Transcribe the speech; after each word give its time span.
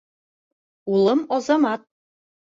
Улым 0.91 1.21
Азамат 1.35 1.81